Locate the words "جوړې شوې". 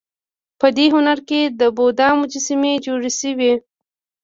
2.85-3.53